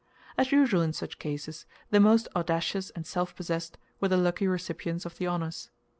[0.35, 5.05] As usual in such cases, the most audacious and self possessed were the lucky recipients
[5.05, 5.69] of the honors.